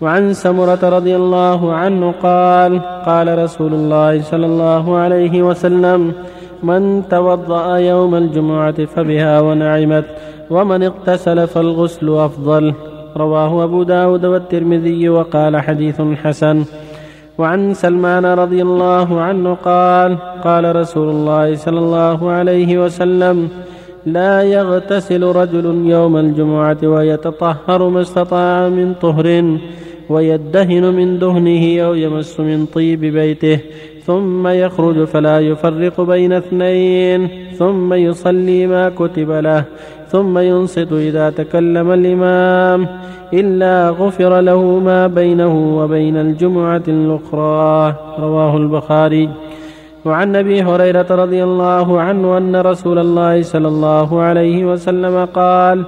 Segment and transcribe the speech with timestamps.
[0.00, 6.12] وعن سمرة رضي الله عنه قال قال رسول الله صلى الله عليه وسلم
[6.62, 10.04] من توضأ يوم الجمعة فبها ونعمت
[10.50, 12.74] ومن اغتسل فالغسل أفضل.
[13.16, 16.64] رواه أبو داود والترمذي وقال حديث حسن.
[17.38, 23.48] وعن سلمان رضي الله عنه قال قال رسول الله صلى الله عليه وسلم
[24.06, 29.58] لا يغتسل رجل يوم الجمعة ويتطهر ما استطاع من طهر
[30.08, 33.58] ويدهن من دهنه أو يمس من طيب بيته
[34.06, 37.28] ثم يخرج فلا يفرق بين اثنين
[37.58, 39.64] ثم يصلي ما كتب له
[40.08, 42.86] ثم ينصت إذا تكلم الإمام
[43.32, 49.28] إلا غفر له ما بينه وبين الجمعة الأخرى رواه البخاري.
[50.08, 55.84] وعن أبي هريرة رضي الله عنه أن رسول الله صلى الله عليه وسلم قال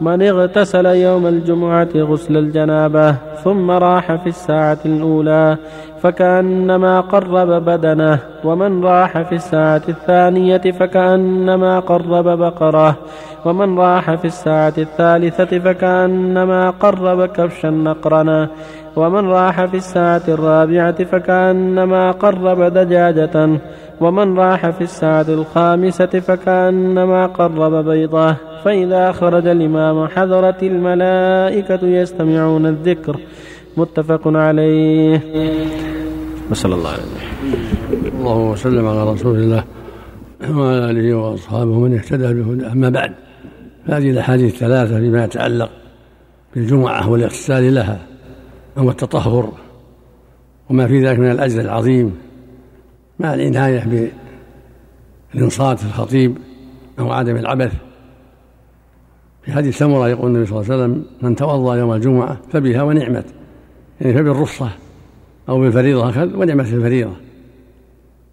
[0.00, 5.56] من اغتسل يوم الجمعة غسل الجنابة ثم راح في الساعة الأولى
[6.02, 12.96] فكأنما قرب بدنه ومن راح في الساعة الثانية فكأنما قرب بقرة
[13.44, 18.48] ومن راح في الساعة الثالثة فكأنما قرب كبشا نقرنا
[18.96, 23.60] ومن راح في الساعة الرابعة فكأنما قرب دجاجة
[24.00, 28.36] ومن راح في الساعة الخامسة فكأنما قرب بيضة.
[28.64, 33.16] فإذا خرج الإمام حضرت الملائكة يستمعون الذكر.
[33.76, 35.20] متفق عليه.
[36.50, 39.64] وصلى الله عليه وسلم اللهم وسلم على رسول الله
[40.50, 42.72] وعلى آله وأصحابه من اهتدى بهداه.
[42.72, 43.12] أما بعد
[43.84, 45.70] هذه الأحاديث الثلاثة فيما يتعلق
[46.54, 47.98] بالجمعة والإغتسال لها.
[48.78, 49.52] أو التطهر
[50.70, 52.18] وما في ذلك من الأجر العظيم
[53.18, 54.10] مع العناية
[55.34, 56.38] بالإنصات الخطيب
[56.98, 57.72] أو عدم العبث.
[59.42, 63.26] في حديث سمرة يقول النبي صلى الله عليه وسلم من توضأ يوم الجمعة فبها ونعمت.
[64.00, 64.70] يعني فبالرخصة
[65.48, 67.16] أو بالفريضة أخذ ونعمت الفريضة.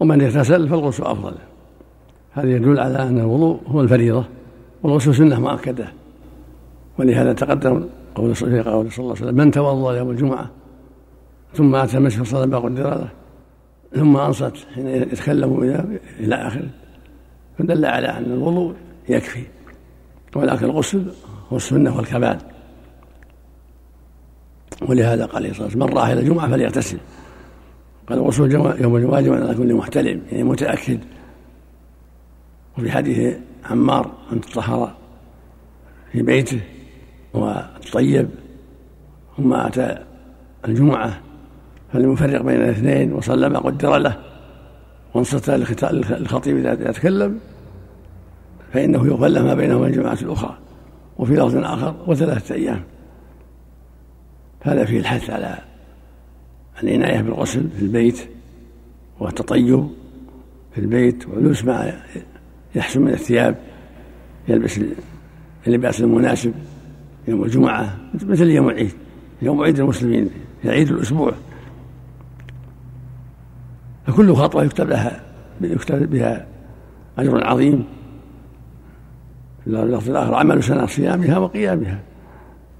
[0.00, 1.34] ومن اغتسل فالغسل أفضل.
[2.32, 4.24] هذا يدل على أن الوضوء هو الفريضة
[4.82, 5.92] والغسل سنة مؤكدة.
[6.98, 10.50] ولهذا تقدم قول صلى الله عليه وسلم من توضأ يوم الجمعة
[11.54, 13.08] ثم أتى المسجد صلى ما قدر له
[13.94, 15.62] ثم أنصت حين يتكلم
[16.20, 16.70] إلى آخره
[17.58, 18.74] فدل على أن الوضوء
[19.08, 19.42] يكفي
[20.36, 21.12] ولكن الغسل
[21.52, 22.38] هو السنة والكمال
[24.88, 26.98] ولهذا قال عليه الصلاة والسلام من راح إلى الجمعة فليغتسل.
[28.08, 30.98] قال الغسل يوم الجمعة واجب على كل محتلم يعني متأكد.
[32.78, 34.94] وفي حديث عمار أن تطهر
[36.12, 36.60] في بيته
[37.34, 38.28] والطيب
[39.36, 39.98] ثم أتى
[40.68, 41.20] الجمعة
[41.92, 44.18] فلم يفرق بين الاثنين وصلى ما قدر له
[45.14, 47.38] وانصت للخطيب إذا يتكلم
[48.72, 50.58] فإنه يغفر له ما بينه وبين الجماعة الأخرى
[51.18, 52.82] وفي لفظ آخر وثلاثة أيام.
[54.60, 55.58] هذا فيه الحث على
[56.82, 58.28] العناية بالغسل في البيت
[59.20, 59.88] والتطيب
[60.72, 62.02] في البيت ولبس ما
[62.74, 63.56] يحسن من الثياب
[64.48, 64.80] يلبس
[65.66, 66.54] اللباس المناسب.
[67.28, 68.92] يوم الجمعة مثل يوم العيد
[69.42, 70.30] يوم عيد المسلمين
[70.62, 71.32] في عيد الأسبوع.
[74.06, 75.22] فكل خطوة يكتب لها
[75.60, 76.46] يكتب بها
[77.18, 77.84] أجر عظيم.
[79.64, 82.00] في اللفظ الآخر عمل سنة صيامها وقيامها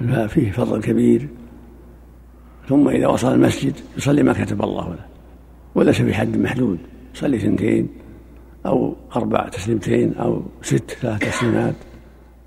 [0.00, 1.28] ففيه فضل كبير.
[2.68, 5.04] ثم إذا وصل المسجد يصلي ما كتب الله له
[5.74, 6.78] وليس بحد محدود.
[7.14, 7.88] يصلي اثنتين
[8.66, 11.74] أو أربع تسليمتين أو ست ثلاث تسليمات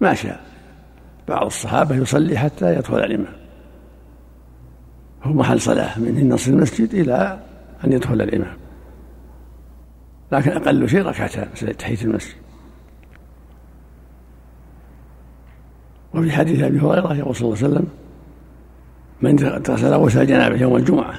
[0.02, 0.57] ما شاء.
[1.28, 3.34] بعض الصحابة يصلي حتى يدخل الإمام.
[5.24, 7.40] هو محل صلاة من نصر المسجد إلى
[7.86, 8.58] أن يدخل الإمام.
[10.32, 12.36] لكن أقل شيء ركعتان تحية المسجد.
[16.14, 17.88] وفي حديث أبي هريرة يقول صلى الله عليه وسلم
[19.22, 21.14] من اغتسل غسل جنابه يوم الجمعة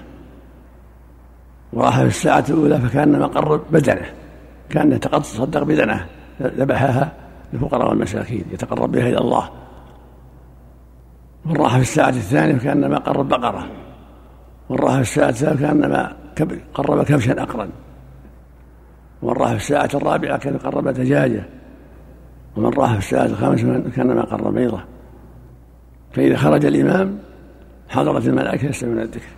[1.72, 4.06] وراح في الساعة الأولى فكأنما قرب بدنه
[4.70, 6.06] كان يتصدق بدنه
[6.42, 7.12] ذبحها
[7.52, 9.50] للفقراء والمساكين يتقرب بها إلى الله.
[11.56, 13.66] راح في الساعة الثانية فكأنما قرب بقرة.
[14.70, 16.16] راح في الساعة الثالثة كأنما
[16.74, 17.68] قرب كبشا أقرا
[19.22, 21.42] راح في الساعة الرابعة كان قرب دجاجة.
[22.56, 24.80] ومن راح في الساعة الخامسة كأنما قرب بيضة.
[26.12, 27.18] فإذا خرج الإمام
[27.88, 29.28] حضرت الملائكة يستمعون الذكر.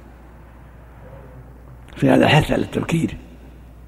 [1.97, 3.17] في هذا الحث على التبكير.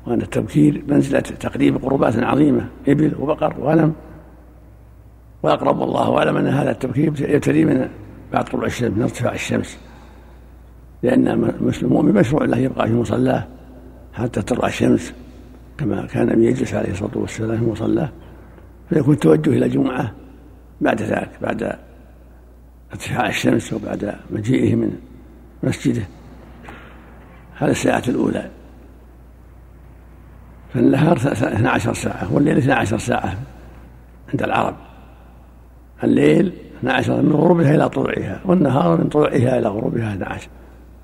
[0.07, 2.69] وأن التبكير منزلة تقريب قربات عظيمة.
[2.89, 3.93] إبل وبقر وغنم.
[5.43, 7.89] وأقرب الله أعلم أن هذا التبكير يبتدي من
[8.33, 9.79] بعد طلوع الشمس من ارتفاع الشمس.
[11.03, 11.29] لأن
[11.83, 13.47] المؤمن مشروع له يبقى في مصلاه
[14.15, 15.13] حتى تطلع الشمس
[15.79, 18.09] كما كان النبي يجلس عليه الصلاة والسلام في مصلاه
[18.89, 20.13] فيكون التوجه إلى الجمعة
[20.81, 21.79] بعد ذلك بعد
[22.93, 24.99] ارتفاع الشمس وبعد مجيئه من
[25.63, 26.03] مسجده.
[27.59, 28.51] هذا الساعة الأولى.
[30.75, 33.37] فالنهار 12 ساعة والليل 12 ساعة
[34.33, 34.77] عند العرب.
[36.05, 40.49] الليل 12 من غروبها إلى طلوعها والنهار من طلوعها إلى غروبها 12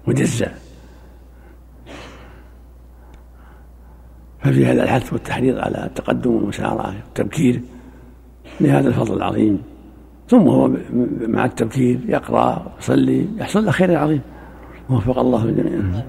[0.06, 0.53] مجزأ.
[4.41, 7.61] ففي هذا الحث والتحريض على التقدم والمسارعة والتبكير
[8.61, 9.62] لهذا الفضل العظيم.
[10.29, 10.71] ثم هو
[11.21, 14.21] مع التبكير يقرأ يصلي يحصل له خير عظيم.
[14.91, 16.03] وفق الله الجميع.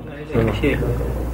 [0.62, 0.80] شيخ.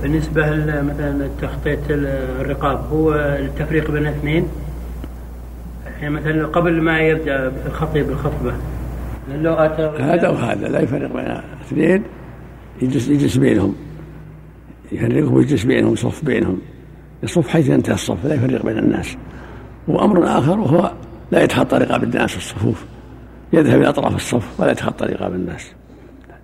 [0.01, 0.41] بالنسبة
[0.81, 4.47] مثلا تخطيط الرقاب هو التفريق بين الاثنين؟
[6.01, 8.53] يعني مثلا قبل ما يبدأ الخطيب الخطبة
[9.33, 12.03] لو هذا وهذا لا يفرق بين اثنين
[12.81, 13.75] يجلس يجلس بينهم.
[14.91, 16.61] يفرقهم ويجلس بينهم يصف بينهم.
[17.23, 19.17] يصف حيث ينتهي الصف لا يفرق بين الناس.
[19.87, 20.91] وأمر آخر وهو
[21.31, 22.85] لا يتخطى رقاب الناس في الصفوف.
[23.53, 25.71] يذهب إلى أطراف الصف ولا يتخطى رقاب الناس.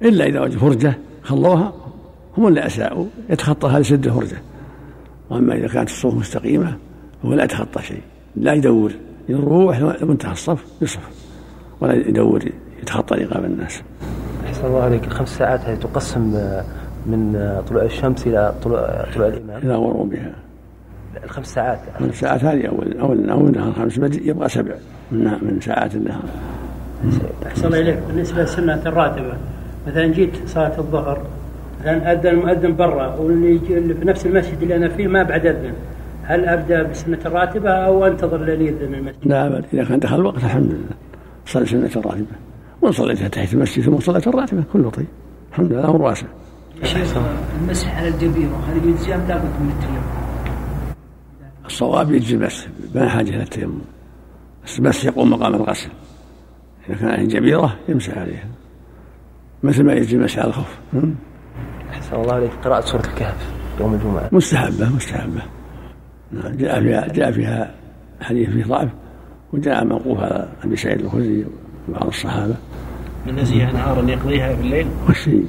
[0.02, 1.74] إلا إذا وجد فرجة خلوها
[2.38, 4.38] هم اللي أساءوا يتخطاها لسد الفرجة.
[5.30, 6.78] وأما إذا كانت الصفوف مستقيمة
[7.26, 8.02] هو لا يتخطى شيء
[8.36, 8.92] لا يدور.
[9.30, 11.10] يروح لمنتهى الصف يصف
[11.82, 12.44] ولا يدور
[12.82, 13.82] يتخطى رقاب الناس.
[14.46, 16.22] أحسن الله عليك الخمس ساعات هذه تقسم
[17.06, 20.34] من طلوع الشمس إلى طلوع طلوع الإمام إلى غروبها.
[21.24, 24.74] الخمس ساعات الخمس ساعات هذه أول أول أول النهار خمس يبقى سبع
[25.12, 26.24] من من ساعات النهار.
[27.48, 29.34] أحسن الله إليك بالنسبة للسنة الراتبة
[29.88, 31.22] مثلا جيت صلاة الظهر
[31.82, 33.60] مثلا أذن المؤذن برا واللي
[34.00, 35.74] في نفس المسجد اللي أنا فيه ما بعد أذن
[36.24, 40.44] هل أبدأ بالسنه الراتبه أو أنتظر لين يذن المسجد؟ لا أبد إذا كان دخل الوقت
[40.44, 40.96] الحمد لله.
[41.46, 42.36] صلي سنة الراتبه
[42.82, 45.08] وان صليتها تحت المسجد ثم صليت الراتبة كله طيب.
[45.52, 46.28] الحمد لله أمر واسع.
[46.84, 47.18] شيخ
[47.62, 50.04] المسح على الجبيرة هل يجزي أم لابد من التيمم؟
[51.66, 53.82] الصواب يجزي بس ما حاجة إلى التيمم.
[54.66, 55.90] بس بس يقوم مقام الغسل.
[56.90, 58.48] إذا كان عليه جبيرة يمسح عليها.
[59.64, 60.80] مثل ما يجزي المسح على الخف
[61.90, 64.30] أحسن الله عليك قراءة سورة الكهف يوم الجمعة.
[64.32, 65.42] مستحبة مستحبة.
[66.34, 67.72] جاء فيها جاء فيها
[68.22, 68.90] حديث فيه ضعف
[69.54, 71.46] وجاء موقوف على أبي سعيد الخدري
[71.90, 72.56] وبعض الصحابة.
[73.28, 75.46] من نسيها نهارا يقضيها في الليل؟ والشيء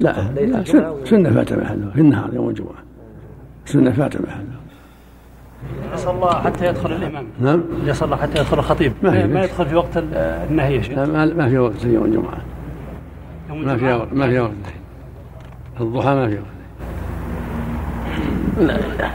[0.00, 0.64] لا لا
[1.04, 2.82] سنة فات محلها في النهار يوم الجمعة.
[3.66, 4.62] سنة فات محلها
[5.88, 7.26] إذا صلى حتى يدخل الإمام.
[7.40, 7.62] نعم.
[7.84, 8.92] إذا صلى حتى يدخل الخطيب.
[9.02, 10.04] ما, ما يدخل في وقت
[10.50, 10.98] النهي يا شيخ.
[10.98, 12.38] ما, ما في وقت يوم الجمعة.
[13.50, 14.52] ما في وقت ما في وقت.
[15.80, 16.46] الضحى ما في وقت.
[18.60, 19.10] لا.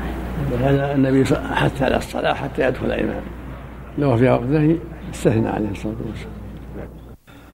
[0.51, 3.21] ولهذا النبي حث على الصلاة حتى يدخل الإمام
[3.97, 4.77] لو في وقته
[5.13, 6.46] استثنى عليه الصلاة والسلام.